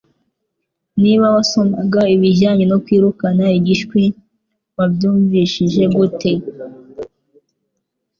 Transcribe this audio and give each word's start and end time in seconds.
Niba 1.01 1.25
wasomaga 1.35 2.01
ibijyanye 2.15 2.65
no 2.71 2.77
Kwirukana 2.83 3.45
igishwi 3.59 4.03
wabyumvishije 4.77 5.83
gute 5.95 6.31